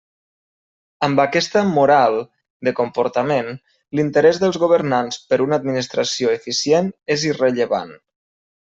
[1.07, 2.17] Amb aquesta «moral»
[2.69, 3.53] de comportament,
[4.01, 7.97] l'interés dels governants per una administració eficient és irrellevant.